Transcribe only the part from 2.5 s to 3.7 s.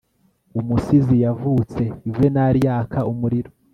yaka umuriro